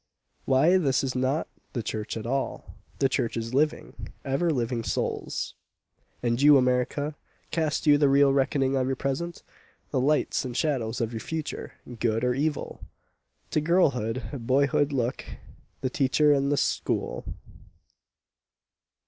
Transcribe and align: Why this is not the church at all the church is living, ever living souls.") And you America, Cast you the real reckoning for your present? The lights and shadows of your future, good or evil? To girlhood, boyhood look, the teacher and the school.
Why 0.45 0.79
this 0.79 1.03
is 1.03 1.13
not 1.13 1.47
the 1.73 1.83
church 1.83 2.17
at 2.17 2.25
all 2.25 2.73
the 2.97 3.07
church 3.07 3.37
is 3.37 3.53
living, 3.53 4.09
ever 4.25 4.49
living 4.49 4.83
souls.") 4.83 5.53
And 6.23 6.41
you 6.41 6.57
America, 6.57 7.15
Cast 7.51 7.85
you 7.85 7.99
the 7.99 8.09
real 8.09 8.33
reckoning 8.33 8.73
for 8.73 8.83
your 8.83 8.95
present? 8.95 9.43
The 9.91 9.99
lights 9.99 10.43
and 10.43 10.57
shadows 10.57 11.01
of 11.01 11.13
your 11.13 11.19
future, 11.19 11.73
good 11.99 12.23
or 12.23 12.33
evil? 12.33 12.81
To 13.51 13.61
girlhood, 13.61 14.23
boyhood 14.39 14.91
look, 14.91 15.23
the 15.81 15.89
teacher 15.91 16.33
and 16.33 16.51
the 16.51 16.57
school. 16.57 17.35